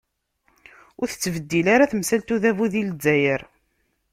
Ur 1.01 1.07
tettbeddil 1.09 1.67
ara 1.75 1.91
temsalt 1.91 2.27
n 2.31 2.33
udabu 2.35 2.65
di 2.71 2.83
Zzayer. 2.95 3.41